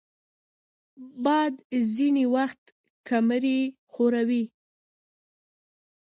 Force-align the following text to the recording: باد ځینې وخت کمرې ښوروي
باد 1.23 1.53
ځینې 1.95 2.25
وخت 2.35 2.61
کمرې 3.07 3.59
ښوروي 3.93 4.43